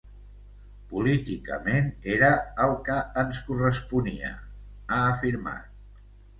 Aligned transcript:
Políticament 0.93 1.91
era 2.15 2.31
el 2.67 2.75
que 2.89 2.97
ens 3.25 3.43
corresponia, 3.53 4.35
ha 4.99 5.07
afirmat. 5.15 5.73